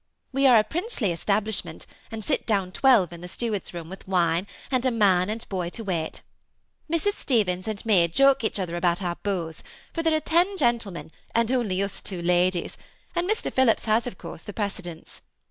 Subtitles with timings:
[0.31, 4.07] We are a princely estab lishment, and sit down twelve in the Steward's room, with
[4.07, 6.21] wine, and a man and boy to wait.
[6.91, 7.13] Mrs.
[7.13, 9.51] Stevens and me joke each other about our beaux,
[9.93, 12.79] for there are ten gentlemen, and only us two ladies,
[13.13, 13.53] and Mr.
[13.53, 15.21] Phillips hasj of course, the precedence.